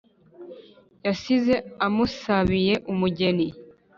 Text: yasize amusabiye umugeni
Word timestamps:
yasize 1.07 1.53
amusabiye 1.85 2.73
umugeni 2.91 3.47